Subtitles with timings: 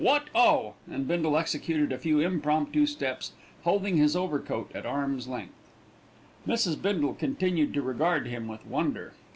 [0.03, 5.53] What oh!" and Bindle executed a few impromptu steps, holding his overcoat at arm's length.
[6.47, 6.81] Mrs.
[6.81, 9.13] Bindle continued to regard him with wonder.